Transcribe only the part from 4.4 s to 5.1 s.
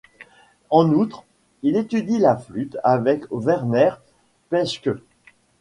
Peschke.